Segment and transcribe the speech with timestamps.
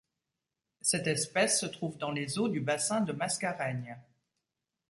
[0.81, 3.99] Cette espèce se trouve dans les eaux du bassin des Mascareignes.